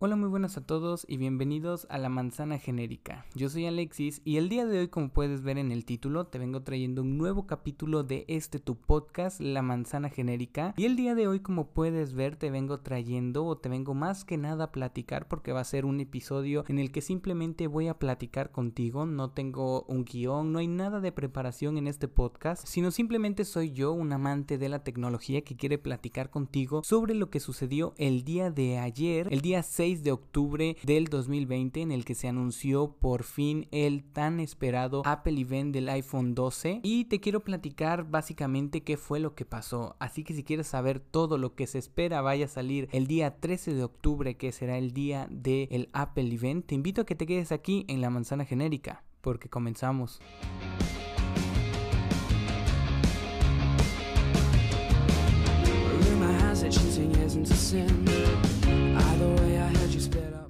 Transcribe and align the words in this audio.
Hola, 0.00 0.14
muy 0.14 0.28
buenas 0.28 0.56
a 0.56 0.64
todos 0.64 1.04
y 1.08 1.16
bienvenidos 1.16 1.88
a 1.90 1.98
la 1.98 2.08
manzana 2.08 2.60
genérica. 2.60 3.26
Yo 3.34 3.48
soy 3.48 3.66
Alexis 3.66 4.22
y 4.24 4.36
el 4.36 4.48
día 4.48 4.64
de 4.64 4.78
hoy, 4.78 4.86
como 4.86 5.08
puedes 5.08 5.42
ver 5.42 5.58
en 5.58 5.72
el 5.72 5.84
título, 5.84 6.28
te 6.28 6.38
vengo 6.38 6.62
trayendo 6.62 7.02
un 7.02 7.18
nuevo 7.18 7.48
capítulo 7.48 8.04
de 8.04 8.24
este 8.28 8.60
tu 8.60 8.76
podcast, 8.76 9.40
La 9.40 9.60
manzana 9.60 10.08
genérica. 10.08 10.72
Y 10.76 10.84
el 10.84 10.94
día 10.94 11.16
de 11.16 11.26
hoy, 11.26 11.40
como 11.40 11.70
puedes 11.70 12.14
ver, 12.14 12.36
te 12.36 12.48
vengo 12.48 12.78
trayendo 12.78 13.44
o 13.44 13.58
te 13.58 13.68
vengo 13.68 13.92
más 13.92 14.24
que 14.24 14.36
nada 14.36 14.66
a 14.66 14.70
platicar 14.70 15.26
porque 15.26 15.50
va 15.50 15.62
a 15.62 15.64
ser 15.64 15.84
un 15.84 15.98
episodio 15.98 16.64
en 16.68 16.78
el 16.78 16.92
que 16.92 17.00
simplemente 17.00 17.66
voy 17.66 17.88
a 17.88 17.98
platicar 17.98 18.52
contigo. 18.52 19.04
No 19.04 19.32
tengo 19.32 19.82
un 19.88 20.04
guion, 20.04 20.52
no 20.52 20.60
hay 20.60 20.68
nada 20.68 21.00
de 21.00 21.10
preparación 21.10 21.76
en 21.76 21.88
este 21.88 22.06
podcast, 22.06 22.64
sino 22.68 22.92
simplemente 22.92 23.44
soy 23.44 23.72
yo, 23.72 23.90
un 23.90 24.12
amante 24.12 24.58
de 24.58 24.68
la 24.68 24.84
tecnología 24.84 25.42
que 25.42 25.56
quiere 25.56 25.76
platicar 25.76 26.30
contigo 26.30 26.84
sobre 26.84 27.14
lo 27.14 27.30
que 27.30 27.40
sucedió 27.40 27.94
el 27.96 28.22
día 28.22 28.52
de 28.52 28.78
ayer, 28.78 29.26
el 29.32 29.40
día 29.40 29.64
6 29.64 29.87
de 29.96 30.12
octubre 30.12 30.76
del 30.82 31.06
2020 31.06 31.80
en 31.80 31.92
el 31.92 32.04
que 32.04 32.14
se 32.14 32.28
anunció 32.28 32.92
por 33.00 33.22
fin 33.22 33.66
el 33.70 34.04
tan 34.04 34.38
esperado 34.38 35.02
Apple 35.06 35.40
Event 35.40 35.72
del 35.72 35.88
iPhone 35.88 36.34
12 36.34 36.80
y 36.82 37.06
te 37.06 37.20
quiero 37.20 37.40
platicar 37.40 38.08
básicamente 38.08 38.82
qué 38.82 38.96
fue 38.96 39.18
lo 39.18 39.34
que 39.34 39.46
pasó. 39.46 39.96
Así 39.98 40.24
que 40.24 40.34
si 40.34 40.44
quieres 40.44 40.66
saber 40.66 41.00
todo 41.00 41.38
lo 41.38 41.54
que 41.54 41.66
se 41.66 41.78
espera 41.78 42.20
vaya 42.20 42.44
a 42.44 42.48
salir 42.48 42.88
el 42.92 43.06
día 43.06 43.40
13 43.40 43.72
de 43.72 43.84
octubre 43.84 44.36
que 44.36 44.52
será 44.52 44.76
el 44.76 44.92
día 44.92 45.26
del 45.30 45.88
Apple 45.92 46.32
Event, 46.32 46.66
te 46.66 46.74
invito 46.74 47.00
a 47.00 47.06
que 47.06 47.14
te 47.14 47.26
quedes 47.26 47.50
aquí 47.50 47.86
en 47.88 48.00
la 48.02 48.10
manzana 48.10 48.44
genérica 48.44 49.04
porque 49.22 49.48
comenzamos. 49.48 50.20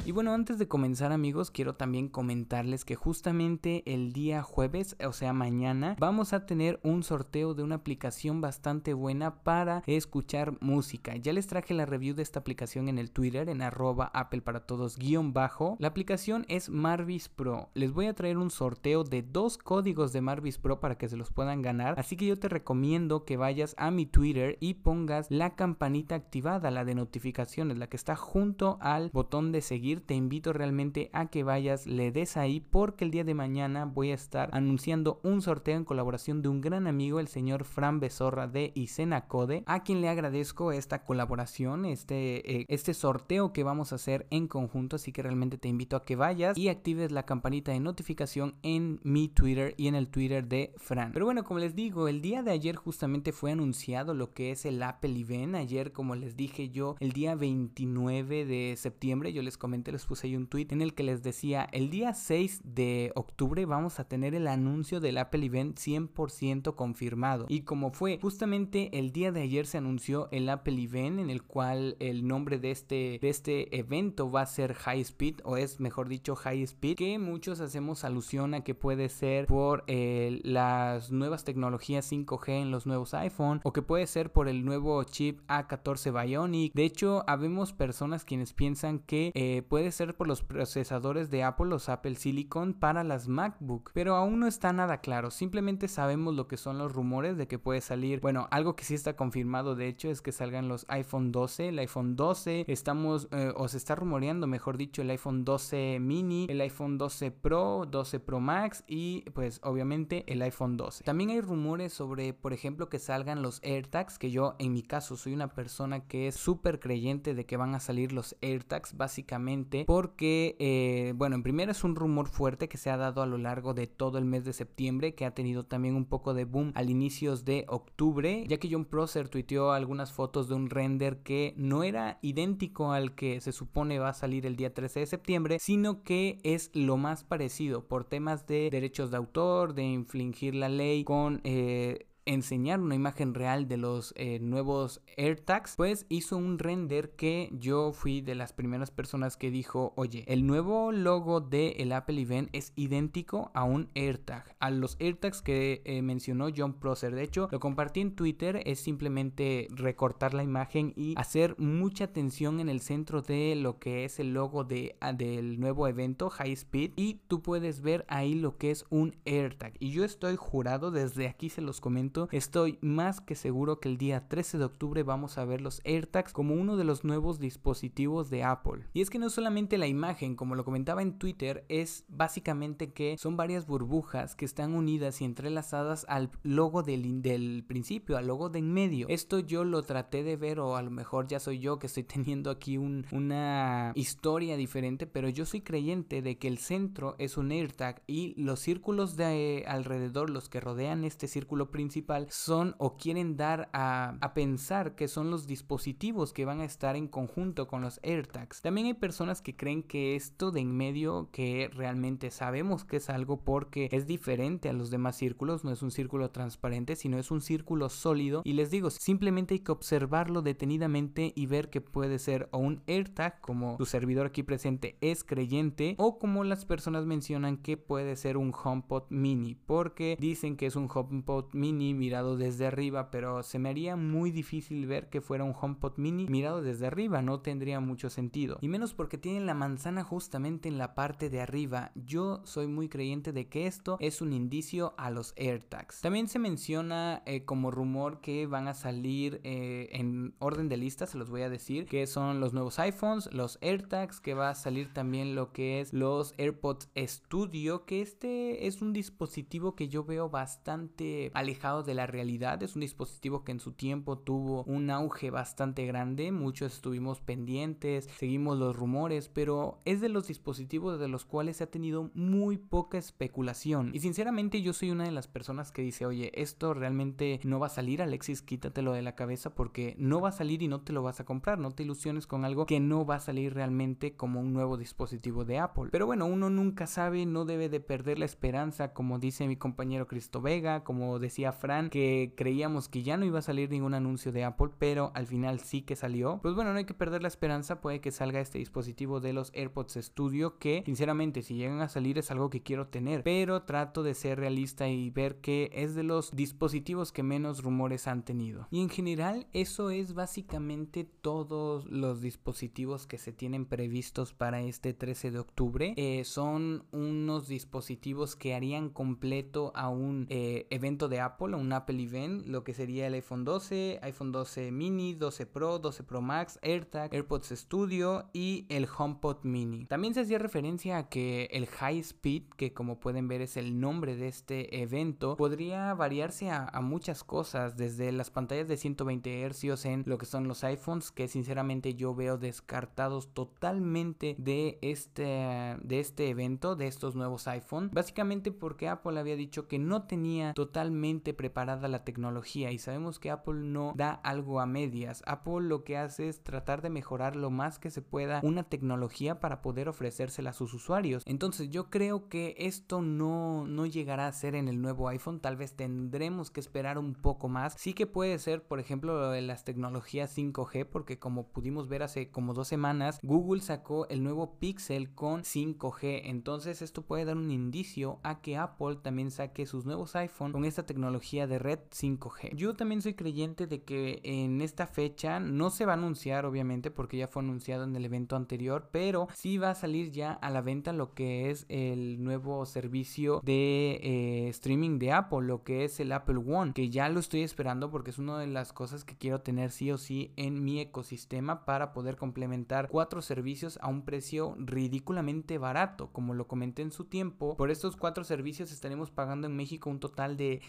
Y 0.08 0.12
bueno, 0.12 0.32
antes 0.32 0.56
de 0.56 0.68
comenzar 0.68 1.12
amigos, 1.12 1.50
quiero 1.50 1.74
también 1.74 2.08
comentarles 2.08 2.86
que 2.86 2.94
justamente 2.94 3.82
el 3.84 4.14
día 4.14 4.42
jueves, 4.42 4.96
o 5.06 5.12
sea 5.12 5.34
mañana, 5.34 5.96
vamos 6.00 6.32
a 6.32 6.46
tener 6.46 6.80
un 6.82 7.02
sorteo 7.02 7.52
de 7.52 7.62
una 7.62 7.74
aplicación 7.74 8.40
bastante 8.40 8.94
buena 8.94 9.42
para 9.42 9.82
escuchar 9.86 10.56
música. 10.62 11.14
Ya 11.16 11.34
les 11.34 11.46
traje 11.46 11.74
la 11.74 11.84
review 11.84 12.14
de 12.14 12.22
esta 12.22 12.40
aplicación 12.40 12.88
en 12.88 12.96
el 12.96 13.10
Twitter, 13.10 13.50
en 13.50 13.60
arroba 13.60 14.10
Apple 14.14 14.40
para 14.40 14.60
todos 14.60 14.96
guion 14.96 15.34
bajo. 15.34 15.76
La 15.78 15.88
aplicación 15.88 16.46
es 16.48 16.70
Marvis 16.70 17.28
Pro. 17.28 17.68
Les 17.74 17.92
voy 17.92 18.06
a 18.06 18.14
traer 18.14 18.38
un 18.38 18.48
sorteo 18.48 19.04
de 19.04 19.20
dos 19.20 19.58
códigos 19.58 20.14
de 20.14 20.22
Marvis 20.22 20.56
Pro 20.56 20.80
para 20.80 20.96
que 20.96 21.10
se 21.10 21.18
los 21.18 21.32
puedan 21.32 21.60
ganar. 21.60 22.00
Así 22.00 22.16
que 22.16 22.24
yo 22.24 22.38
te 22.38 22.48
recomiendo 22.48 23.26
que 23.26 23.36
vayas 23.36 23.74
a 23.76 23.90
mi 23.90 24.06
Twitter 24.06 24.56
y 24.58 24.72
pongas 24.72 25.30
la 25.30 25.54
campanita 25.54 26.14
activada, 26.14 26.70
la 26.70 26.86
de 26.86 26.94
notificaciones, 26.94 27.76
la 27.76 27.88
que 27.88 27.98
está 27.98 28.16
junto 28.16 28.78
al 28.80 29.10
botón 29.10 29.52
de 29.52 29.60
seguir 29.60 29.97
te 30.00 30.14
invito 30.14 30.52
realmente 30.52 31.10
a 31.12 31.26
que 31.26 31.44
vayas, 31.44 31.86
le 31.86 32.10
des 32.10 32.36
ahí 32.36 32.60
porque 32.60 33.04
el 33.04 33.10
día 33.10 33.24
de 33.24 33.34
mañana 33.34 33.84
voy 33.84 34.10
a 34.10 34.14
estar 34.14 34.50
anunciando 34.52 35.20
un 35.22 35.42
sorteo 35.42 35.76
en 35.76 35.84
colaboración 35.84 36.42
de 36.42 36.48
un 36.48 36.60
gran 36.60 36.86
amigo, 36.86 37.20
el 37.20 37.28
señor 37.28 37.64
Fran 37.64 38.00
Besorra 38.00 38.46
de 38.46 38.72
Isena 38.74 39.26
Code, 39.26 39.62
a 39.66 39.82
quien 39.82 40.00
le 40.00 40.08
agradezco 40.08 40.72
esta 40.72 41.04
colaboración, 41.04 41.84
este, 41.84 42.60
eh, 42.60 42.66
este 42.68 42.94
sorteo 42.94 43.52
que 43.52 43.64
vamos 43.64 43.92
a 43.92 43.96
hacer 43.96 44.26
en 44.30 44.48
conjunto, 44.48 44.96
así 44.96 45.12
que 45.12 45.22
realmente 45.22 45.58
te 45.58 45.68
invito 45.68 45.96
a 45.96 46.04
que 46.04 46.16
vayas 46.16 46.56
y 46.56 46.68
actives 46.68 47.12
la 47.12 47.24
campanita 47.24 47.72
de 47.72 47.80
notificación 47.80 48.54
en 48.62 49.00
mi 49.02 49.28
Twitter 49.28 49.74
y 49.76 49.88
en 49.88 49.94
el 49.94 50.08
Twitter 50.08 50.46
de 50.46 50.72
Fran. 50.76 51.12
Pero 51.12 51.24
bueno, 51.24 51.44
como 51.44 51.60
les 51.60 51.74
digo, 51.74 52.08
el 52.08 52.20
día 52.20 52.42
de 52.42 52.52
ayer 52.52 52.76
justamente 52.76 53.32
fue 53.32 53.52
anunciado 53.52 54.14
lo 54.14 54.32
que 54.32 54.50
es 54.50 54.64
el 54.64 54.82
Apple 54.82 55.18
Event, 55.18 55.54
ayer 55.54 55.92
como 55.92 56.14
les 56.14 56.36
dije 56.36 56.70
yo, 56.70 56.96
el 57.00 57.12
día 57.12 57.34
29 57.34 58.44
de 58.44 58.74
septiembre, 58.76 59.32
yo 59.32 59.42
les 59.42 59.58
comenté 59.58 59.87
les 59.92 60.04
puse 60.04 60.26
ahí 60.26 60.36
un 60.36 60.46
tweet 60.46 60.68
en 60.70 60.82
el 60.82 60.94
que 60.94 61.02
les 61.02 61.22
decía, 61.22 61.68
el 61.72 61.90
día 61.90 62.14
6 62.14 62.62
de 62.64 63.12
octubre 63.14 63.64
vamos 63.66 64.00
a 64.00 64.04
tener 64.04 64.34
el 64.34 64.46
anuncio 64.46 65.00
del 65.00 65.18
Apple 65.18 65.46
Event 65.46 65.78
100% 65.78 66.74
confirmado. 66.74 67.46
Y 67.48 67.62
como 67.62 67.90
fue 67.90 68.18
justamente 68.20 68.98
el 68.98 69.12
día 69.12 69.32
de 69.32 69.42
ayer 69.42 69.66
se 69.66 69.78
anunció 69.78 70.28
el 70.30 70.48
Apple 70.48 70.82
Event 70.82 71.20
en 71.20 71.30
el 71.30 71.42
cual 71.42 71.96
el 72.00 72.26
nombre 72.26 72.58
de 72.58 72.70
este, 72.70 73.18
de 73.20 73.28
este 73.28 73.76
evento 73.76 74.30
va 74.30 74.42
a 74.42 74.46
ser 74.46 74.74
High 74.74 75.00
Speed 75.00 75.40
o 75.44 75.56
es 75.56 75.80
mejor 75.80 76.08
dicho 76.08 76.36
High 76.36 76.62
Speed, 76.62 76.96
que 76.96 77.18
muchos 77.18 77.60
hacemos 77.60 78.04
alusión 78.04 78.54
a 78.54 78.62
que 78.62 78.74
puede 78.74 79.08
ser 79.08 79.46
por 79.46 79.84
eh, 79.86 80.40
las 80.42 81.10
nuevas 81.10 81.44
tecnologías 81.44 82.10
5G 82.10 82.62
en 82.62 82.70
los 82.70 82.86
nuevos 82.86 83.14
iPhone 83.14 83.60
o 83.64 83.72
que 83.72 83.82
puede 83.82 84.06
ser 84.06 84.32
por 84.32 84.48
el 84.48 84.64
nuevo 84.64 85.02
chip 85.04 85.40
A14 85.48 86.12
Bionic. 86.12 86.72
De 86.74 86.84
hecho, 86.84 87.24
habemos 87.26 87.72
personas 87.72 88.24
quienes 88.24 88.52
piensan 88.52 88.98
que 89.00 89.32
eh, 89.34 89.62
puede 89.68 89.77
puede 89.78 89.92
ser 89.92 90.16
por 90.16 90.26
los 90.26 90.42
procesadores 90.42 91.30
de 91.30 91.44
Apple, 91.44 91.66
los 91.66 91.88
Apple 91.88 92.16
Silicon, 92.16 92.74
para 92.74 93.04
las 93.04 93.28
MacBook, 93.28 93.92
pero 93.94 94.16
aún 94.16 94.40
no 94.40 94.48
está 94.48 94.72
nada 94.72 95.00
claro. 95.00 95.30
Simplemente 95.30 95.86
sabemos 95.86 96.34
lo 96.34 96.48
que 96.48 96.56
son 96.56 96.78
los 96.78 96.90
rumores 96.90 97.36
de 97.36 97.46
que 97.46 97.60
puede 97.60 97.80
salir. 97.80 98.20
Bueno, 98.20 98.48
algo 98.50 98.74
que 98.74 98.82
sí 98.82 98.94
está 98.94 99.14
confirmado, 99.14 99.76
de 99.76 99.86
hecho, 99.86 100.10
es 100.10 100.20
que 100.20 100.32
salgan 100.32 100.66
los 100.66 100.84
iPhone 100.88 101.30
12, 101.30 101.68
el 101.68 101.78
iPhone 101.78 102.16
12, 102.16 102.64
estamos, 102.66 103.28
eh, 103.30 103.52
o 103.54 103.68
se 103.68 103.76
está 103.76 103.94
rumoreando, 103.94 104.48
mejor 104.48 104.78
dicho, 104.78 105.00
el 105.02 105.10
iPhone 105.10 105.44
12 105.44 105.98
mini, 106.00 106.48
el 106.50 106.60
iPhone 106.60 106.98
12 106.98 107.30
Pro, 107.30 107.86
12 107.88 108.18
Pro 108.18 108.40
Max 108.40 108.82
y 108.88 109.30
pues 109.30 109.60
obviamente 109.62 110.24
el 110.26 110.42
iPhone 110.42 110.76
12. 110.76 111.04
También 111.04 111.30
hay 111.30 111.40
rumores 111.40 111.92
sobre, 111.92 112.34
por 112.34 112.52
ejemplo, 112.52 112.88
que 112.88 112.98
salgan 112.98 113.42
los 113.42 113.62
AirTags, 113.62 114.18
que 114.18 114.32
yo 114.32 114.56
en 114.58 114.72
mi 114.72 114.82
caso 114.82 115.16
soy 115.16 115.34
una 115.34 115.54
persona 115.54 116.08
que 116.08 116.26
es 116.26 116.34
súper 116.34 116.80
creyente 116.80 117.34
de 117.34 117.46
que 117.46 117.56
van 117.56 117.76
a 117.76 117.80
salir 117.80 118.10
los 118.10 118.34
AirTags, 118.42 118.96
básicamente 118.96 119.57
porque, 119.86 120.56
eh, 120.58 121.12
bueno, 121.16 121.36
en 121.36 121.42
primera 121.42 121.72
es 121.72 121.84
un 121.84 121.96
rumor 121.96 122.28
fuerte 122.28 122.68
que 122.68 122.78
se 122.78 122.90
ha 122.90 122.96
dado 122.96 123.22
a 123.22 123.26
lo 123.26 123.38
largo 123.38 123.74
de 123.74 123.86
todo 123.86 124.18
el 124.18 124.24
mes 124.24 124.44
de 124.44 124.52
septiembre, 124.52 125.14
que 125.14 125.24
ha 125.24 125.34
tenido 125.34 125.64
también 125.64 125.96
un 125.96 126.04
poco 126.04 126.34
de 126.34 126.44
boom 126.44 126.72
al 126.74 126.90
inicios 126.90 127.44
de 127.44 127.64
octubre, 127.68 128.44
ya 128.48 128.58
que 128.58 128.68
John 128.70 128.84
Prosser 128.84 129.28
tuiteó 129.28 129.72
algunas 129.72 130.12
fotos 130.12 130.48
de 130.48 130.54
un 130.54 130.70
render 130.70 131.22
que 131.22 131.54
no 131.56 131.82
era 131.82 132.18
idéntico 132.22 132.92
al 132.92 133.14
que 133.14 133.40
se 133.40 133.52
supone 133.52 133.98
va 133.98 134.10
a 134.10 134.14
salir 134.14 134.46
el 134.46 134.56
día 134.56 134.74
13 134.74 135.00
de 135.00 135.06
septiembre, 135.06 135.58
sino 135.58 136.02
que 136.02 136.38
es 136.42 136.70
lo 136.74 136.96
más 136.96 137.24
parecido 137.24 137.86
por 137.86 138.04
temas 138.04 138.46
de 138.46 138.70
derechos 138.70 139.10
de 139.10 139.16
autor, 139.16 139.74
de 139.74 139.84
infringir 139.84 140.54
la 140.54 140.68
ley 140.68 141.04
con... 141.04 141.40
Eh, 141.44 142.06
enseñar 142.28 142.80
una 142.80 142.94
imagen 142.94 143.34
real 143.34 143.68
de 143.68 143.76
los 143.76 144.12
eh, 144.16 144.38
nuevos 144.40 145.00
AirTags, 145.16 145.76
pues 145.76 146.06
hizo 146.08 146.36
un 146.36 146.58
render 146.58 147.10
que 147.10 147.50
yo 147.52 147.92
fui 147.92 148.20
de 148.20 148.34
las 148.34 148.52
primeras 148.52 148.90
personas 148.90 149.36
que 149.36 149.50
dijo, 149.50 149.92
oye, 149.96 150.24
el 150.28 150.46
nuevo 150.46 150.92
logo 150.92 151.40
del 151.40 151.74
el 151.78 151.92
Apple 151.92 152.20
Event 152.20 152.50
es 152.52 152.72
idéntico 152.76 153.50
a 153.54 153.64
un 153.64 153.88
AirTag, 153.94 154.54
a 154.60 154.70
los 154.70 154.96
AirTags 155.00 155.42
que 155.42 155.82
eh, 155.84 156.02
mencionó 156.02 156.48
John 156.54 156.74
Prosser. 156.74 157.14
De 157.14 157.22
hecho, 157.22 157.48
lo 157.50 157.60
compartí 157.60 158.00
en 158.00 158.14
Twitter, 158.14 158.62
es 158.66 158.80
simplemente 158.80 159.68
recortar 159.70 160.34
la 160.34 160.42
imagen 160.42 160.92
y 160.96 161.14
hacer 161.16 161.56
mucha 161.58 162.04
atención 162.04 162.60
en 162.60 162.68
el 162.68 162.80
centro 162.80 163.22
de 163.22 163.54
lo 163.56 163.78
que 163.78 164.04
es 164.04 164.18
el 164.18 164.34
logo 164.34 164.64
de, 164.64 164.96
ah, 165.00 165.12
del 165.12 165.58
nuevo 165.60 165.88
evento 165.88 166.30
High 166.30 166.52
Speed 166.52 166.92
y 166.96 167.20
tú 167.28 167.42
puedes 167.42 167.80
ver 167.80 168.04
ahí 168.08 168.34
lo 168.34 168.56
que 168.56 168.70
es 168.70 168.84
un 168.90 169.16
AirTag. 169.24 169.74
Y 169.78 169.90
yo 169.90 170.04
estoy 170.04 170.36
jurado, 170.36 170.90
desde 170.90 171.26
aquí 171.28 171.48
se 171.48 171.62
los 171.62 171.80
comento, 171.80 172.17
estoy 172.32 172.78
más 172.82 173.20
que 173.20 173.34
seguro 173.34 173.80
que 173.80 173.88
el 173.88 173.98
día 173.98 174.28
13 174.28 174.58
de 174.58 174.64
octubre 174.64 175.02
vamos 175.02 175.38
a 175.38 175.44
ver 175.44 175.60
los 175.60 175.80
AirTags 175.84 176.32
como 176.32 176.54
uno 176.54 176.76
de 176.76 176.84
los 176.84 177.04
nuevos 177.04 177.38
dispositivos 177.38 178.30
de 178.30 178.42
Apple. 178.42 178.84
Y 178.92 179.00
es 179.00 179.10
que 179.10 179.18
no 179.18 179.30
solamente 179.30 179.78
la 179.78 179.86
imagen, 179.86 180.34
como 180.34 180.54
lo 180.54 180.64
comentaba 180.64 181.02
en 181.02 181.18
Twitter, 181.18 181.64
es 181.68 182.04
básicamente 182.08 182.92
que 182.92 183.16
son 183.18 183.36
varias 183.36 183.66
burbujas 183.66 184.34
que 184.34 184.44
están 184.44 184.74
unidas 184.74 185.20
y 185.20 185.24
entrelazadas 185.24 186.04
al 186.08 186.30
logo 186.42 186.82
del, 186.82 187.64
principio, 187.66 188.16
al 188.16 188.26
logo 188.26 188.48
de 188.50 188.58
en 188.58 188.72
medio. 188.72 189.06
Esto 189.08 189.38
yo 189.38 189.64
lo 189.64 189.82
traté 189.82 190.22
de 190.22 190.36
ver 190.36 190.60
o 190.60 190.76
a 190.76 190.82
lo 190.82 190.90
mejor 190.90 191.28
ya 191.28 191.40
soy 191.40 191.60
yo 191.60 191.78
que 191.78 191.86
estoy 191.86 192.02
teniendo 192.02 192.50
aquí 192.50 192.76
una 192.76 193.92
historia 193.94 194.56
diferente, 194.56 195.06
pero 195.06 195.28
yo 195.28 195.46
soy 195.46 195.60
creyente 195.60 196.22
de 196.22 196.38
que 196.38 196.48
el 196.48 196.58
centro 196.58 197.14
es 197.18 197.36
un 197.36 197.52
AirTag 197.52 198.02
y 198.06 198.34
los 198.40 198.60
círculos 198.60 199.16
de 199.16 199.64
alrededor, 199.66 200.30
los 200.30 200.48
que 200.48 200.60
rodean 200.60 201.04
este 201.04 201.28
círculo 201.28 201.70
principal, 201.70 202.07
son 202.28 202.74
o 202.78 202.96
quieren 202.96 203.36
dar 203.36 203.68
a, 203.72 204.18
pensar 204.34 204.94
que 204.94 205.08
son 205.08 205.30
los 205.30 205.46
dispositivos 205.46 206.32
que 206.32 206.44
van 206.44 206.60
a 206.60 206.64
estar 206.64 206.96
en 206.96 207.08
conjunto 207.08 207.66
con 207.66 207.82
los 207.82 207.98
AirTags. 208.02 208.62
También 208.62 208.86
hay 208.86 208.94
personas 208.94 209.40
que 209.40 209.56
creen 209.56 209.82
que 209.82 210.16
esto 210.16 210.50
de 210.50 210.60
en 210.60 210.76
medio 210.76 211.28
que 211.32 211.70
realmente 211.72 212.30
sabemos 212.30 212.84
que 212.84 212.98
es 212.98 213.10
algo 213.10 213.40
porque 213.40 213.88
es 213.92 214.06
diferente 214.06 214.68
a 214.68 214.72
los 214.72 214.90
demás 214.90 215.16
círculos, 215.16 215.64
no 215.64 215.72
es 215.72 215.82
un 215.82 215.90
círculo 215.90 216.30
transparente, 216.30 216.96
sino 216.96 217.18
es 217.18 217.30
un 217.30 217.40
círculo 217.40 217.88
sólido 217.88 218.42
y 218.44 218.52
les 218.52 218.70
digo, 218.70 218.90
simplemente 218.90 219.54
hay 219.54 219.60
que 219.60 219.72
observarlo 219.72 220.42
detenidamente 220.42 221.32
y 221.34 221.46
ver 221.46 221.70
que 221.70 221.80
puede 221.80 222.18
ser 222.18 222.48
o 222.52 222.58
un 222.58 222.82
AirTag 222.86 223.40
como 223.40 223.76
tu 223.76 223.86
servidor 223.86 224.26
aquí 224.26 224.42
presente 224.42 224.96
es 225.00 225.24
creyente 225.24 225.94
o 225.98 226.18
como 226.18 226.44
las 226.44 226.64
personas 226.64 227.06
mencionan 227.06 227.56
que 227.56 227.76
puede 227.76 228.16
ser 228.16 228.36
un 228.36 228.52
HomePod 228.52 229.04
mini 229.10 229.54
porque 229.54 230.16
dicen 230.18 230.56
que 230.56 230.66
es 230.66 230.76
un 230.76 230.88
HomePod 230.92 231.52
mini 231.52 231.94
mirado 231.98 232.36
desde 232.36 232.66
arriba, 232.66 233.10
pero 233.10 233.42
se 233.42 233.58
me 233.58 233.68
haría 233.68 233.96
muy 233.96 234.30
difícil 234.30 234.86
ver 234.86 235.08
que 235.08 235.20
fuera 235.20 235.44
un 235.44 235.54
HomePod 235.58 235.98
mini 235.98 236.26
mirado 236.26 236.62
desde 236.62 236.86
arriba, 236.86 237.22
no 237.22 237.40
tendría 237.40 237.80
mucho 237.80 238.08
sentido. 238.10 238.58
Y 238.60 238.68
menos 238.68 238.94
porque 238.94 239.18
tienen 239.18 239.46
la 239.46 239.54
manzana 239.54 240.04
justamente 240.04 240.68
en 240.68 240.78
la 240.78 240.94
parte 240.94 241.30
de 241.30 241.40
arriba. 241.40 241.92
Yo 241.94 242.40
soy 242.44 242.66
muy 242.66 242.88
creyente 242.88 243.32
de 243.32 243.48
que 243.48 243.66
esto 243.66 243.96
es 244.00 244.22
un 244.22 244.32
indicio 244.32 244.94
a 244.96 245.10
los 245.10 245.34
AirTags. 245.36 246.00
También 246.00 246.28
se 246.28 246.38
menciona 246.38 247.22
eh, 247.26 247.44
como 247.44 247.70
rumor 247.70 248.20
que 248.20 248.46
van 248.46 248.68
a 248.68 248.74
salir 248.74 249.40
eh, 249.44 249.88
en 249.92 250.34
orden 250.38 250.68
de 250.68 250.76
lista, 250.76 251.06
se 251.06 251.18
los 251.18 251.30
voy 251.30 251.42
a 251.42 251.50
decir, 251.50 251.86
que 251.86 252.06
son 252.06 252.40
los 252.40 252.52
nuevos 252.52 252.78
iPhones, 252.78 253.28
los 253.32 253.58
AirTags, 253.60 254.20
que 254.20 254.34
va 254.34 254.50
a 254.50 254.54
salir 254.54 254.92
también 254.92 255.34
lo 255.34 255.52
que 255.52 255.80
es 255.80 255.92
los 255.92 256.34
AirPods 256.38 256.90
Studio, 256.96 257.84
que 257.84 258.02
este 258.02 258.66
es 258.66 258.82
un 258.82 258.92
dispositivo 258.92 259.74
que 259.74 259.88
yo 259.88 260.04
veo 260.04 260.28
bastante 260.28 261.30
alejado 261.34 261.82
de 261.82 261.87
la 261.94 262.06
realidad, 262.06 262.62
es 262.62 262.74
un 262.74 262.80
dispositivo 262.80 263.44
que 263.44 263.52
en 263.52 263.60
su 263.60 263.72
tiempo 263.72 264.18
tuvo 264.18 264.64
un 264.64 264.90
auge 264.90 265.30
bastante 265.30 265.86
grande, 265.86 266.32
muchos 266.32 266.74
estuvimos 266.74 267.20
pendientes, 267.20 268.08
seguimos 268.16 268.58
los 268.58 268.76
rumores, 268.76 269.28
pero 269.28 269.78
es 269.84 270.00
de 270.00 270.08
los 270.08 270.28
dispositivos 270.28 271.00
de 271.00 271.08
los 271.08 271.24
cuales 271.24 271.58
se 271.58 271.64
ha 271.64 271.70
tenido 271.70 272.10
muy 272.14 272.58
poca 272.58 272.98
especulación. 272.98 273.90
Y 273.92 274.00
sinceramente 274.00 274.62
yo 274.62 274.72
soy 274.72 274.90
una 274.90 275.04
de 275.04 275.12
las 275.12 275.28
personas 275.28 275.72
que 275.72 275.82
dice, 275.82 276.06
oye, 276.06 276.30
esto 276.34 276.74
realmente 276.74 277.40
no 277.44 277.58
va 277.58 277.66
a 277.66 277.70
salir, 277.70 278.02
Alexis, 278.02 278.42
quítatelo 278.42 278.92
de 278.92 279.02
la 279.02 279.14
cabeza 279.14 279.54
porque 279.54 279.94
no 279.98 280.20
va 280.20 280.30
a 280.30 280.32
salir 280.32 280.62
y 280.62 280.68
no 280.68 280.80
te 280.80 280.92
lo 280.92 281.02
vas 281.02 281.20
a 281.20 281.24
comprar, 281.24 281.58
no 281.58 281.72
te 281.72 281.82
ilusiones 281.82 282.26
con 282.26 282.44
algo 282.44 282.66
que 282.66 282.80
no 282.80 283.06
va 283.06 283.16
a 283.16 283.20
salir 283.20 283.54
realmente 283.54 284.14
como 284.14 284.40
un 284.40 284.52
nuevo 284.52 284.76
dispositivo 284.76 285.44
de 285.44 285.58
Apple. 285.58 285.88
Pero 285.90 286.06
bueno, 286.06 286.26
uno 286.26 286.50
nunca 286.50 286.86
sabe, 286.86 287.24
no 287.26 287.44
debe 287.44 287.68
de 287.68 287.80
perder 287.80 288.18
la 288.18 288.24
esperanza, 288.24 288.92
como 288.92 289.18
dice 289.18 289.46
mi 289.46 289.56
compañero 289.56 290.06
Cristo 290.06 290.40
Vega, 290.40 290.84
como 290.84 291.18
decía 291.18 291.52
Que 291.90 292.32
creíamos 292.36 292.88
que 292.88 293.02
ya 293.02 293.16
no 293.16 293.24
iba 293.24 293.38
a 293.38 293.42
salir 293.42 293.70
ningún 293.70 293.94
anuncio 293.94 294.32
de 294.32 294.44
Apple, 294.44 294.70
pero 294.78 295.12
al 295.14 295.26
final 295.26 295.60
sí 295.60 295.82
que 295.82 295.96
salió. 295.96 296.40
Pues 296.42 296.54
bueno, 296.54 296.72
no 296.72 296.78
hay 296.78 296.84
que 296.84 296.94
perder 296.94 297.22
la 297.22 297.28
esperanza, 297.28 297.80
puede 297.80 298.00
que 298.00 298.10
salga 298.10 298.40
este 298.40 298.58
dispositivo 298.58 299.20
de 299.20 299.32
los 299.32 299.52
AirPods 299.54 299.98
Studio, 300.00 300.58
que 300.58 300.82
sinceramente 300.86 301.42
si 301.42 301.54
llegan 301.54 301.80
a 301.80 301.88
salir 301.88 302.18
es 302.18 302.30
algo 302.30 302.50
que 302.50 302.62
quiero 302.62 302.88
tener, 302.88 303.22
pero 303.22 303.62
trato 303.62 304.02
de 304.02 304.14
ser 304.14 304.38
realista 304.38 304.88
y 304.88 305.10
ver 305.10 305.36
que 305.40 305.70
es 305.72 305.94
de 305.94 306.02
los 306.02 306.34
dispositivos 306.34 307.12
que 307.12 307.22
menos 307.22 307.62
rumores 307.62 308.06
han 308.06 308.24
tenido. 308.24 308.66
Y 308.70 308.82
en 308.82 308.88
general 308.88 309.46
eso 309.52 309.90
es 309.90 310.14
básicamente 310.14 311.04
todos 311.04 311.86
los 311.86 312.20
dispositivos 312.20 313.06
que 313.06 313.18
se 313.18 313.32
tienen 313.32 313.66
previstos 313.66 314.32
para 314.32 314.62
este 314.62 314.94
13 314.94 315.30
de 315.30 315.38
octubre. 315.38 315.94
Eh, 315.96 316.24
son 316.24 316.84
unos 316.92 317.48
dispositivos 317.48 318.36
que 318.36 318.54
harían 318.54 318.90
completo 318.90 319.72
a 319.74 319.88
un 319.88 320.26
eh, 320.30 320.66
evento 320.70 321.08
de 321.08 321.20
Apple, 321.20 321.54
un 321.58 321.72
Apple 321.72 322.02
Event, 322.02 322.46
lo 322.46 322.64
que 322.64 322.74
sería 322.74 323.06
el 323.06 323.14
iPhone 323.14 323.44
12, 323.44 324.00
iPhone 324.02 324.32
12 324.32 324.70
mini, 324.72 325.14
12 325.14 325.46
Pro, 325.46 325.78
12 325.78 326.02
Pro 326.04 326.20
Max, 326.20 326.58
AirTag, 326.62 327.12
AirPods 327.12 327.48
Studio 327.50 328.28
y 328.32 328.66
el 328.68 328.86
HomePod 328.86 329.44
mini. 329.44 329.86
También 329.86 330.14
se 330.14 330.20
hacía 330.20 330.38
referencia 330.38 330.98
a 330.98 331.08
que 331.08 331.48
el 331.52 331.66
High 331.66 331.98
Speed, 331.98 332.44
que 332.56 332.72
como 332.72 333.00
pueden 333.00 333.28
ver 333.28 333.42
es 333.42 333.56
el 333.56 333.80
nombre 333.80 334.16
de 334.16 334.28
este 334.28 334.82
evento, 334.82 335.36
podría 335.36 335.94
variarse 335.94 336.50
a, 336.50 336.68
muchas 336.80 337.24
cosas, 337.24 337.76
desde 337.76 338.12
las 338.12 338.30
pantallas 338.30 338.68
de 338.68 338.76
120 338.76 339.50
Hz 339.50 339.84
en 339.84 340.04
lo 340.06 340.16
que 340.16 340.26
son 340.26 340.48
los 340.48 340.64
iPhones, 340.64 341.10
que 341.10 341.28
sinceramente 341.28 341.94
yo 341.94 342.14
veo 342.14 342.38
descartados 342.38 343.34
totalmente 343.34 344.36
de 344.38 344.78
este, 344.80 345.76
de 345.82 346.00
este 346.00 346.28
evento, 346.28 346.76
de 346.76 346.86
estos 346.86 347.16
nuevos 347.16 347.48
iPhone, 347.48 347.90
básicamente 347.92 348.52
porque 348.52 348.88
Apple 348.88 349.18
había 349.18 349.36
dicho 349.36 349.68
que 349.68 349.78
no 349.78 350.04
tenía 350.04 350.52
totalmente 350.54 351.34
preparada 351.48 351.88
la 351.88 352.04
tecnología 352.04 352.72
y 352.72 352.78
sabemos 352.78 353.18
que 353.18 353.30
Apple 353.30 353.60
no 353.62 353.94
da 353.96 354.12
algo 354.12 354.60
a 354.60 354.66
medias. 354.66 355.22
Apple 355.24 355.62
lo 355.62 355.82
que 355.82 355.96
hace 355.96 356.28
es 356.28 356.44
tratar 356.44 356.82
de 356.82 356.90
mejorar 356.90 357.36
lo 357.36 357.48
más 357.48 357.78
que 357.78 357.90
se 357.90 358.02
pueda 358.02 358.40
una 358.42 358.64
tecnología 358.64 359.40
para 359.40 359.62
poder 359.62 359.88
ofrecérsela 359.88 360.50
a 360.50 360.52
sus 360.52 360.74
usuarios. 360.74 361.22
Entonces 361.24 361.70
yo 361.70 361.88
creo 361.88 362.28
que 362.28 362.54
esto 362.58 363.00
no, 363.00 363.66
no 363.66 363.86
llegará 363.86 364.26
a 364.26 364.32
ser 364.32 364.54
en 364.54 364.68
el 364.68 364.82
nuevo 364.82 365.08
iPhone, 365.08 365.40
tal 365.40 365.56
vez 365.56 365.72
tendremos 365.72 366.50
que 366.50 366.60
esperar 366.60 366.98
un 366.98 367.14
poco 367.14 367.48
más. 367.48 367.74
Sí 367.78 367.94
que 367.94 368.06
puede 368.06 368.38
ser, 368.38 368.62
por 368.62 368.78
ejemplo, 368.78 369.30
de 369.30 369.40
las 369.40 369.64
tecnologías 369.64 370.36
5G, 370.36 370.84
porque 370.84 371.18
como 371.18 371.46
pudimos 371.48 371.88
ver 371.88 372.02
hace 372.02 372.30
como 372.30 372.52
dos 372.52 372.68
semanas, 372.68 373.20
Google 373.22 373.62
sacó 373.62 374.06
el 374.08 374.22
nuevo 374.22 374.58
Pixel 374.58 375.14
con 375.14 375.44
5G. 375.44 376.20
Entonces 376.24 376.82
esto 376.82 377.00
puede 377.00 377.24
dar 377.24 377.38
un 377.38 377.50
indicio 377.50 378.20
a 378.22 378.42
que 378.42 378.58
Apple 378.58 378.96
también 379.02 379.30
saque 379.30 379.64
sus 379.64 379.86
nuevos 379.86 380.14
iPhone 380.14 380.52
con 380.52 380.66
esta 380.66 380.84
tecnología 380.84 381.37
de 381.46 381.58
red 381.58 381.78
5G. 381.90 382.54
Yo 382.54 382.74
también 382.74 383.02
soy 383.02 383.14
creyente 383.14 383.66
de 383.66 383.82
que 383.82 384.20
en 384.24 384.60
esta 384.60 384.86
fecha 384.86 385.40
no 385.40 385.70
se 385.70 385.86
va 385.86 385.92
a 385.92 385.96
anunciar 385.96 386.46
obviamente 386.46 386.90
porque 386.90 387.16
ya 387.16 387.28
fue 387.28 387.42
anunciado 387.42 387.84
en 387.84 387.94
el 387.94 388.04
evento 388.04 388.36
anterior, 388.36 388.88
pero 388.92 389.28
sí 389.34 389.58
va 389.58 389.70
a 389.70 389.74
salir 389.74 390.10
ya 390.10 390.32
a 390.32 390.50
la 390.50 390.60
venta 390.60 390.92
lo 390.92 391.14
que 391.14 391.50
es 391.50 391.66
el 391.68 392.22
nuevo 392.22 392.64
servicio 392.66 393.40
de 393.44 394.00
eh, 394.02 394.48
streaming 394.48 394.98
de 394.98 395.12
Apple, 395.12 395.42
lo 395.42 395.62
que 395.62 395.84
es 395.84 396.00
el 396.00 396.12
Apple 396.12 396.38
One, 396.46 396.72
que 396.72 396.90
ya 396.90 397.08
lo 397.08 397.20
estoy 397.20 397.42
esperando 397.42 397.90
porque 397.90 398.10
es 398.10 398.18
una 398.18 398.38
de 398.38 398.46
las 398.46 398.72
cosas 398.72 399.04
que 399.04 399.16
quiero 399.16 399.40
tener 399.40 399.70
sí 399.70 399.90
o 399.90 399.98
sí 399.98 400.32
en 400.36 400.64
mi 400.64 400.80
ecosistema 400.80 401.64
para 401.64 401.92
poder 401.92 402.16
complementar 402.16 402.88
cuatro 402.88 403.22
servicios 403.22 403.78
a 403.82 403.88
un 403.88 404.02
precio 404.02 404.54
ridículamente 404.58 405.58
barato, 405.58 406.10
como 406.12 406.34
lo 406.34 406.46
comenté 406.46 406.82
en 406.82 406.92
su 406.92 407.04
tiempo. 407.04 407.56
Por 407.56 407.70
estos 407.70 407.96
cuatro 407.96 408.24
servicios 408.24 408.72
estaremos 408.72 409.10
pagando 409.10 409.46
en 409.46 409.56
México 409.56 409.90
un 409.90 410.00
total 410.00 410.36
de 410.36 410.60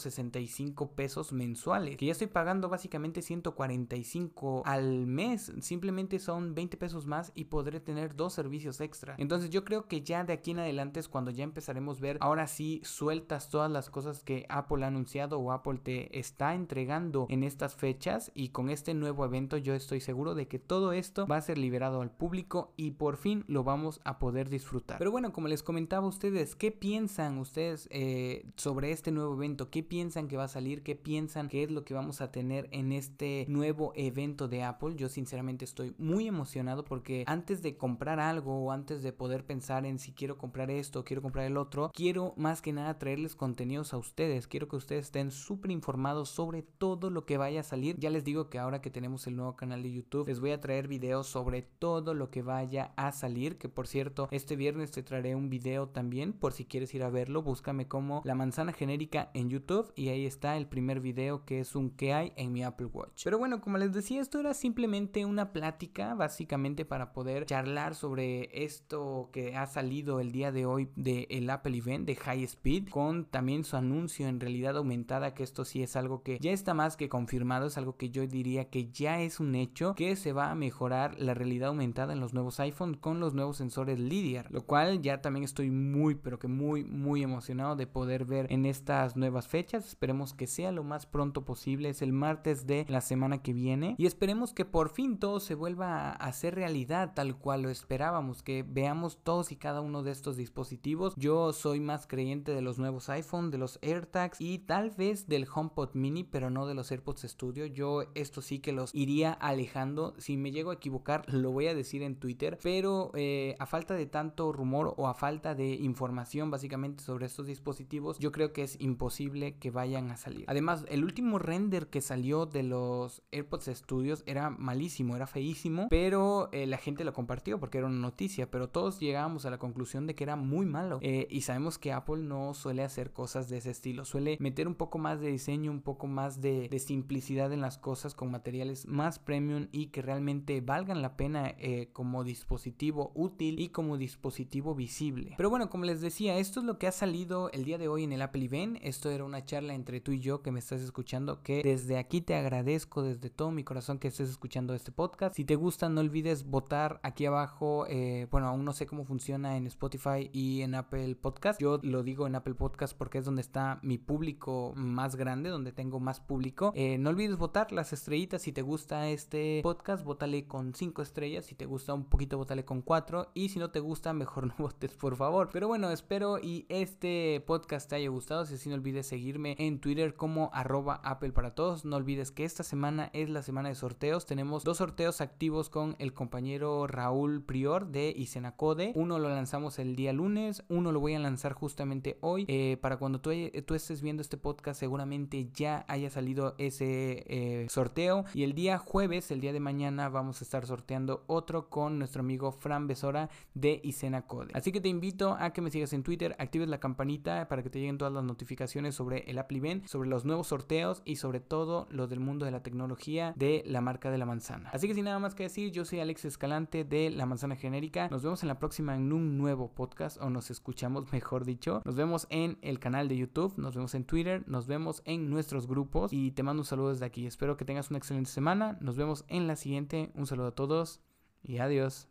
165 0.00 0.92
pesos 0.92 1.32
mensuales, 1.32 1.96
que 1.96 2.06
ya 2.06 2.12
estoy 2.12 2.26
pagando 2.26 2.68
básicamente 2.68 3.22
145 3.22 4.62
al 4.64 5.06
mes, 5.06 5.52
simplemente 5.60 6.18
son 6.18 6.54
20 6.54 6.76
pesos 6.76 7.06
más 7.06 7.32
y 7.34 7.44
podré 7.44 7.80
tener 7.80 8.16
dos 8.16 8.32
servicios 8.32 8.80
extra. 8.80 9.14
Entonces 9.18 9.50
yo 9.50 9.64
creo 9.64 9.86
que 9.86 10.02
ya 10.02 10.24
de 10.24 10.32
aquí 10.32 10.52
en 10.52 10.60
adelante 10.60 11.00
es 11.00 11.08
cuando 11.08 11.30
ya 11.30 11.44
empezaremos 11.44 11.98
a 11.98 12.00
ver 12.00 12.18
ahora 12.20 12.46
sí 12.46 12.80
sueltas 12.84 13.50
todas 13.50 13.70
las 13.70 13.90
cosas 13.90 14.22
que 14.22 14.46
Apple 14.48 14.84
ha 14.84 14.88
anunciado 14.88 15.38
o 15.38 15.52
Apple 15.52 15.80
te 15.82 16.18
está 16.18 16.54
entregando 16.54 17.26
en 17.28 17.44
estas 17.44 17.76
fechas 17.76 18.30
y 18.34 18.48
con 18.48 18.70
este 18.70 18.94
nuevo 18.94 19.24
evento 19.24 19.56
yo 19.56 19.74
estoy 19.74 20.00
seguro 20.00 20.34
de 20.34 20.48
que 20.48 20.58
todo 20.58 20.92
esto 20.92 21.26
va 21.26 21.36
a 21.36 21.40
ser 21.42 21.58
liberado 21.58 22.00
al 22.00 22.10
público 22.10 22.72
y 22.76 22.92
por 22.92 23.16
fin 23.16 23.44
lo 23.46 23.64
vamos 23.64 24.00
a 24.04 24.18
poder 24.18 24.48
disfrutar. 24.48 24.98
Pero 24.98 25.10
bueno, 25.10 25.32
como 25.32 25.48
les 25.48 25.62
comentaba 25.62 26.06
a 26.06 26.08
ustedes, 26.08 26.56
¿qué 26.56 26.72
piensan 26.72 27.38
ustedes 27.38 27.88
eh, 27.90 28.46
sobre 28.56 28.92
este 28.92 29.10
nuevo 29.10 29.34
evento? 29.34 29.70
¿Qué 29.70 29.82
piensan 29.90 30.28
que 30.28 30.36
va 30.36 30.44
a 30.44 30.48
salir? 30.48 30.84
¿Qué 30.84 30.94
piensan 30.94 31.48
que 31.48 31.64
es 31.64 31.70
lo 31.70 31.84
que 31.84 31.94
vamos 31.94 32.20
a 32.20 32.30
tener 32.30 32.68
en 32.70 32.92
este 32.92 33.44
nuevo 33.48 33.92
evento 33.96 34.46
de 34.46 34.62
Apple? 34.62 34.94
Yo 34.94 35.08
sinceramente 35.08 35.64
estoy 35.64 35.96
muy 35.98 36.28
emocionado 36.28 36.84
porque 36.84 37.24
antes 37.26 37.60
de 37.60 37.76
comprar 37.76 38.20
algo 38.20 38.64
o 38.64 38.70
antes 38.70 39.02
de 39.02 39.12
poder 39.12 39.44
pensar 39.44 39.84
en 39.84 39.98
si 39.98 40.12
quiero 40.12 40.38
comprar 40.38 40.70
esto 40.70 41.00
o 41.00 41.04
quiero 41.04 41.22
comprar 41.22 41.44
el 41.44 41.56
otro, 41.56 41.90
quiero 41.92 42.34
más 42.36 42.62
que 42.62 42.72
nada 42.72 43.00
traerles 43.00 43.34
contenidos 43.34 43.92
a 43.92 43.98
ustedes. 43.98 44.46
Quiero 44.46 44.68
que 44.68 44.76
ustedes 44.76 45.06
estén 45.06 45.32
súper 45.32 45.72
informados 45.72 46.28
sobre 46.28 46.62
todo 46.62 47.10
lo 47.10 47.26
que 47.26 47.36
vaya 47.36 47.60
a 47.60 47.64
salir. 47.64 47.98
Ya 47.98 48.10
les 48.10 48.22
digo 48.22 48.48
que 48.48 48.60
ahora 48.60 48.80
que 48.80 48.90
tenemos 48.90 49.26
el 49.26 49.34
nuevo 49.34 49.56
canal 49.56 49.82
de 49.82 49.90
YouTube, 49.90 50.28
les 50.28 50.38
voy 50.38 50.52
a 50.52 50.60
traer 50.60 50.86
videos 50.86 51.26
sobre 51.26 51.62
todo 51.62 52.14
lo 52.14 52.30
que 52.30 52.42
vaya 52.42 52.92
a 52.94 53.10
salir. 53.10 53.58
Que 53.58 53.68
por 53.68 53.88
cierto, 53.88 54.28
este 54.30 54.54
viernes 54.54 54.92
te 54.92 55.02
traeré 55.02 55.34
un 55.34 55.50
video 55.50 55.88
también 55.88 56.32
por 56.32 56.52
si 56.52 56.64
quieres 56.64 56.94
ir 56.94 57.02
a 57.02 57.10
verlo. 57.10 57.42
Búscame 57.42 57.88
como 57.88 58.22
La 58.24 58.36
Manzana 58.36 58.72
Genérica 58.72 59.32
en 59.34 59.50
YouTube 59.50 59.79
y 59.96 60.08
ahí 60.08 60.26
está 60.26 60.56
el 60.56 60.66
primer 60.66 61.00
video 61.00 61.44
que 61.44 61.60
es 61.60 61.74
un 61.74 61.90
que 61.90 62.12
hay 62.12 62.32
en 62.36 62.52
mi 62.52 62.62
Apple 62.62 62.86
Watch. 62.86 63.24
Pero 63.24 63.38
bueno, 63.38 63.60
como 63.60 63.78
les 63.78 63.92
decía, 63.92 64.20
esto 64.20 64.40
era 64.40 64.54
simplemente 64.54 65.24
una 65.24 65.52
plática 65.52 66.14
básicamente 66.14 66.84
para 66.84 67.12
poder 67.12 67.46
charlar 67.46 67.94
sobre 67.94 68.64
esto 68.64 69.30
que 69.32 69.56
ha 69.56 69.66
salido 69.66 70.20
el 70.20 70.32
día 70.32 70.52
de 70.52 70.66
hoy 70.66 70.88
del 70.96 71.26
el 71.30 71.50
Apple 71.50 71.76
Event 71.76 72.06
de 72.06 72.16
High 72.16 72.44
Speed 72.44 72.88
con 72.88 73.24
también 73.24 73.64
su 73.64 73.76
anuncio 73.76 74.28
en 74.28 74.40
realidad 74.40 74.76
aumentada 74.76 75.34
que 75.34 75.42
esto 75.42 75.64
sí 75.64 75.82
es 75.82 75.96
algo 75.96 76.22
que 76.22 76.38
ya 76.38 76.52
está 76.52 76.74
más 76.74 76.96
que 76.96 77.08
confirmado, 77.08 77.66
es 77.66 77.78
algo 77.78 77.96
que 77.96 78.10
yo 78.10 78.26
diría 78.26 78.70
que 78.70 78.90
ya 78.90 79.20
es 79.20 79.40
un 79.40 79.54
hecho 79.54 79.94
que 79.94 80.16
se 80.16 80.32
va 80.32 80.50
a 80.50 80.54
mejorar 80.54 81.18
la 81.18 81.34
realidad 81.34 81.68
aumentada 81.68 82.12
en 82.12 82.20
los 82.20 82.34
nuevos 82.34 82.60
iPhone 82.60 82.94
con 82.94 83.20
los 83.20 83.34
nuevos 83.34 83.56
sensores 83.56 83.98
LiDAR, 83.98 84.50
lo 84.50 84.62
cual 84.62 85.02
ya 85.02 85.20
también 85.20 85.44
estoy 85.44 85.70
muy 85.70 86.14
pero 86.14 86.38
que 86.38 86.48
muy 86.48 86.84
muy 86.84 87.22
emocionado 87.22 87.76
de 87.76 87.86
poder 87.86 88.24
ver 88.24 88.46
en 88.50 88.66
estas 88.66 89.16
nuevas 89.16 89.48
fechas. 89.48 89.69
Esperemos 89.78 90.34
que 90.34 90.46
sea 90.46 90.72
lo 90.72 90.84
más 90.84 91.06
pronto 91.06 91.44
posible, 91.44 91.90
es 91.90 92.02
el 92.02 92.12
martes 92.12 92.66
de 92.66 92.84
la 92.88 93.00
semana 93.00 93.42
que 93.42 93.52
viene 93.52 93.94
y 93.98 94.06
esperemos 94.06 94.52
que 94.52 94.64
por 94.64 94.90
fin 94.90 95.18
todo 95.18 95.40
se 95.40 95.54
vuelva 95.54 96.10
a 96.10 96.12
hacer 96.12 96.54
realidad 96.54 97.12
tal 97.14 97.36
cual 97.36 97.62
lo 97.62 97.70
esperábamos, 97.70 98.42
que 98.42 98.64
veamos 98.66 99.18
todos 99.22 99.52
y 99.52 99.56
cada 99.56 99.80
uno 99.80 100.02
de 100.02 100.10
estos 100.10 100.36
dispositivos. 100.36 101.14
Yo 101.16 101.52
soy 101.52 101.80
más 101.80 102.06
creyente 102.06 102.52
de 102.52 102.62
los 102.62 102.78
nuevos 102.78 103.08
iPhone, 103.08 103.50
de 103.50 103.58
los 103.58 103.78
AirTags 103.82 104.40
y 104.40 104.58
tal 104.58 104.90
vez 104.90 105.26
del 105.26 105.46
HomePod 105.52 105.94
mini, 105.94 106.24
pero 106.24 106.50
no 106.50 106.66
de 106.66 106.74
los 106.74 106.90
AirPods 106.90 107.22
Studio. 107.22 107.66
Yo 107.66 108.04
esto 108.14 108.42
sí 108.42 108.58
que 108.58 108.72
los 108.72 108.94
iría 108.94 109.32
alejando. 109.32 110.14
Si 110.18 110.36
me 110.36 110.50
llego 110.50 110.70
a 110.70 110.74
equivocar, 110.74 111.24
lo 111.32 111.50
voy 111.50 111.66
a 111.66 111.74
decir 111.74 112.02
en 112.02 112.16
Twitter, 112.16 112.58
pero 112.62 113.10
eh, 113.14 113.54
a 113.58 113.66
falta 113.66 113.94
de 113.94 114.06
tanto 114.06 114.52
rumor 114.52 114.94
o 114.96 115.08
a 115.08 115.14
falta 115.14 115.54
de 115.54 115.74
información 115.74 116.50
básicamente 116.50 117.02
sobre 117.02 117.26
estos 117.26 117.46
dispositivos, 117.46 118.18
yo 118.18 118.32
creo 118.32 118.52
que 118.52 118.62
es 118.62 118.80
imposible 118.80 119.49
que 119.54 119.70
vayan 119.70 120.10
a 120.10 120.16
salir. 120.16 120.44
Además, 120.46 120.84
el 120.88 121.04
último 121.04 121.38
render 121.38 121.88
que 121.88 122.00
salió 122.00 122.46
de 122.46 122.62
los 122.62 123.22
AirPods 123.32 123.70
Studios 123.74 124.22
era 124.26 124.50
malísimo, 124.50 125.16
era 125.16 125.26
feísimo, 125.26 125.88
pero 125.90 126.48
eh, 126.52 126.66
la 126.66 126.78
gente 126.78 127.04
lo 127.04 127.12
compartió 127.12 127.58
porque 127.58 127.78
era 127.78 127.86
una 127.86 127.98
noticia, 127.98 128.50
pero 128.50 128.68
todos 128.68 129.00
llegábamos 129.00 129.46
a 129.46 129.50
la 129.50 129.58
conclusión 129.58 130.06
de 130.06 130.14
que 130.14 130.24
era 130.24 130.36
muy 130.36 130.66
malo. 130.66 130.98
Eh, 131.02 131.26
y 131.30 131.42
sabemos 131.42 131.78
que 131.78 131.92
Apple 131.92 132.22
no 132.22 132.54
suele 132.54 132.82
hacer 132.82 133.12
cosas 133.12 133.48
de 133.48 133.58
ese 133.58 133.70
estilo, 133.70 134.04
suele 134.04 134.36
meter 134.40 134.68
un 134.68 134.74
poco 134.74 134.98
más 134.98 135.20
de 135.20 135.30
diseño, 135.30 135.70
un 135.70 135.82
poco 135.82 136.06
más 136.06 136.40
de, 136.40 136.68
simplicidad 136.80 137.52
en 137.52 137.60
las 137.60 137.76
cosas 137.76 138.14
con 138.14 138.30
materiales 138.30 138.86
más 138.86 139.18
premium 139.18 139.68
y 139.70 139.86
que 139.88 140.00
realmente 140.00 140.60
valgan 140.60 141.02
la 141.02 141.16
pena 141.16 141.54
eh, 141.58 141.90
como 141.92 142.24
dispositivo 142.24 143.12
útil 143.14 143.60
y 143.60 143.68
como 143.68 143.98
dispositivo 143.98 144.74
visible. 144.74 145.34
Pero 145.36 145.50
bueno, 145.50 145.68
como 145.68 145.84
les 145.84 146.00
decía, 146.00 146.38
esto 146.38 146.60
es 146.60 146.66
lo 146.66 146.78
que 146.78 146.86
ha 146.86 146.92
salido 146.92 147.50
el 147.52 147.64
día 147.64 147.78
de 147.78 147.88
hoy 147.88 148.04
en 148.04 148.12
el 148.12 148.22
Apple 148.22 148.44
Event. 148.44 148.78
Esto 148.82 149.10
era 149.10 149.24
una 149.24 149.39
charla 149.44 149.74
entre 149.74 150.00
tú 150.00 150.12
y 150.12 150.20
yo 150.20 150.42
que 150.42 150.50
me 150.50 150.58
estás 150.58 150.80
escuchando, 150.80 151.42
que 151.42 151.62
desde 151.62 151.98
aquí 151.98 152.20
te 152.20 152.34
agradezco 152.34 153.02
desde 153.02 153.30
todo 153.30 153.50
mi 153.50 153.64
corazón 153.64 153.98
que 153.98 154.08
estés 154.08 154.30
escuchando 154.30 154.74
este 154.74 154.92
podcast. 154.92 155.36
Si 155.36 155.44
te 155.44 155.56
gusta, 155.56 155.88
no 155.88 156.00
olvides 156.00 156.44
votar 156.44 157.00
aquí 157.02 157.26
abajo. 157.26 157.86
Eh, 157.88 158.26
bueno, 158.30 158.48
aún 158.48 158.64
no 158.64 158.72
sé 158.72 158.86
cómo 158.86 159.04
funciona 159.04 159.56
en 159.56 159.66
Spotify 159.66 160.30
y 160.32 160.62
en 160.62 160.74
Apple 160.74 161.16
Podcast. 161.16 161.60
Yo 161.60 161.78
lo 161.82 162.02
digo 162.02 162.26
en 162.26 162.34
Apple 162.34 162.54
Podcast 162.54 162.96
porque 162.96 163.18
es 163.18 163.24
donde 163.24 163.42
está 163.42 163.78
mi 163.82 163.98
público 163.98 164.72
más 164.76 165.16
grande, 165.16 165.50
donde 165.50 165.72
tengo 165.72 166.00
más 166.00 166.20
público. 166.20 166.72
Eh, 166.74 166.98
no 166.98 167.10
olvides 167.10 167.36
votar 167.36 167.72
las 167.72 167.92
estrellitas. 167.92 168.42
Si 168.42 168.52
te 168.52 168.62
gusta 168.62 169.08
este 169.08 169.60
podcast, 169.62 170.04
votale 170.04 170.46
con 170.46 170.74
5 170.74 171.02
estrellas. 171.02 171.46
Si 171.46 171.54
te 171.54 171.66
gusta 171.66 171.94
un 171.94 172.04
poquito, 172.04 172.36
votale 172.36 172.64
con 172.64 172.82
4. 172.82 173.30
Y 173.34 173.50
si 173.50 173.58
no 173.58 173.70
te 173.70 173.80
gusta, 173.80 174.12
mejor 174.12 174.46
no 174.48 174.54
votes, 174.58 174.94
por 174.94 175.16
favor. 175.16 175.50
Pero 175.52 175.68
bueno, 175.68 175.90
espero 175.90 176.38
y 176.38 176.66
este 176.68 177.42
podcast 177.46 177.88
te 177.88 177.96
haya 177.96 178.08
gustado. 178.08 178.46
Si 178.46 178.54
así 178.54 178.68
no 178.68 178.74
olvides 178.74 179.06
en 179.36 179.80
Twitter 179.80 180.14
como 180.14 180.50
arroba 180.52 181.00
Apple 181.04 181.32
para 181.32 181.54
todos. 181.54 181.84
No 181.84 181.96
olvides 181.96 182.30
que 182.30 182.44
esta 182.44 182.62
semana 182.62 183.10
es 183.12 183.28
la 183.28 183.42
semana 183.42 183.68
de 183.68 183.74
sorteos. 183.74 184.26
Tenemos 184.26 184.64
dos 184.64 184.78
sorteos 184.78 185.20
activos 185.20 185.70
con 185.70 185.96
el 185.98 186.12
compañero 186.12 186.86
Raúl 186.86 187.42
Prior 187.42 187.86
de 187.86 188.12
Isenacode. 188.16 188.92
Uno 188.94 189.18
lo 189.18 189.28
lanzamos 189.28 189.78
el 189.78 189.96
día 189.96 190.12
lunes, 190.12 190.64
uno 190.68 190.92
lo 190.92 191.00
voy 191.00 191.14
a 191.14 191.18
lanzar 191.18 191.52
justamente 191.52 192.18
hoy. 192.20 192.44
Eh, 192.48 192.78
para 192.80 192.96
cuando 192.96 193.20
tú, 193.20 193.30
tú, 193.66 193.74
estés 193.74 194.02
viendo 194.02 194.22
este 194.22 194.36
podcast, 194.36 194.78
seguramente 194.80 195.48
ya 195.52 195.84
haya 195.88 196.10
salido 196.10 196.54
ese 196.58 197.24
eh, 197.26 197.66
sorteo. 197.68 198.24
Y 198.34 198.42
el 198.42 198.54
día 198.54 198.78
jueves, 198.78 199.30
el 199.30 199.40
día 199.40 199.52
de 199.52 199.60
mañana, 199.60 200.08
vamos 200.08 200.40
a 200.40 200.44
estar 200.44 200.66
sorteando 200.66 201.24
otro 201.26 201.68
con 201.68 201.98
nuestro 201.98 202.20
amigo 202.20 202.52
Fran 202.52 202.86
Besora 202.86 203.30
de 203.54 203.80
Isenacode. 203.82 204.52
Así 204.54 204.72
que 204.72 204.80
te 204.80 204.88
invito 204.88 205.36
a 205.38 205.52
que 205.52 205.60
me 205.60 205.70
sigas 205.70 205.92
en 205.92 206.02
Twitter, 206.02 206.34
actives 206.38 206.68
la 206.68 206.80
campanita 206.80 207.48
para 207.48 207.62
que 207.62 207.70
te 207.70 207.78
lleguen 207.78 207.98
todas 207.98 208.12
las 208.12 208.24
notificaciones 208.24 208.94
sobre 208.94 209.19
el 209.26 209.38
Apple 209.38 209.58
Event, 209.58 209.86
sobre 209.86 210.08
los 210.08 210.24
nuevos 210.24 210.48
sorteos 210.48 211.02
y 211.04 211.16
sobre 211.16 211.40
todo 211.40 211.86
lo 211.90 212.06
del 212.06 212.20
mundo 212.20 212.44
de 212.44 212.50
la 212.50 212.62
tecnología 212.62 213.34
de 213.36 213.62
la 213.66 213.80
marca 213.80 214.10
de 214.10 214.18
la 214.18 214.26
manzana. 214.26 214.70
Así 214.72 214.88
que 214.88 214.94
sin 214.94 215.04
nada 215.04 215.18
más 215.18 215.34
que 215.34 215.44
decir, 215.44 215.72
yo 215.72 215.84
soy 215.84 216.00
Alex 216.00 216.24
Escalante 216.24 216.84
de 216.84 217.10
La 217.10 217.26
Manzana 217.26 217.56
Genérica. 217.56 218.08
Nos 218.08 218.22
vemos 218.22 218.42
en 218.42 218.48
la 218.48 218.58
próxima 218.58 218.94
en 218.94 219.12
un 219.12 219.38
nuevo 219.38 219.72
podcast 219.72 220.20
o 220.20 220.30
nos 220.30 220.50
escuchamos 220.50 221.12
mejor 221.12 221.44
dicho. 221.44 221.82
Nos 221.84 221.96
vemos 221.96 222.26
en 222.30 222.58
el 222.62 222.78
canal 222.78 223.08
de 223.08 223.16
YouTube, 223.16 223.54
nos 223.56 223.74
vemos 223.74 223.94
en 223.94 224.04
Twitter, 224.04 224.44
nos 224.46 224.66
vemos 224.66 225.02
en 225.04 225.30
nuestros 225.30 225.66
grupos 225.66 226.12
y 226.12 226.32
te 226.32 226.42
mando 226.42 226.62
un 226.62 226.66
saludo 226.66 226.90
desde 226.90 227.06
aquí. 227.06 227.26
Espero 227.26 227.56
que 227.56 227.64
tengas 227.64 227.90
una 227.90 227.98
excelente 227.98 228.30
semana. 228.30 228.78
Nos 228.80 228.96
vemos 228.96 229.24
en 229.28 229.46
la 229.46 229.56
siguiente. 229.56 230.10
Un 230.14 230.26
saludo 230.26 230.48
a 230.48 230.54
todos 230.54 231.00
y 231.42 231.58
adiós. 231.58 232.09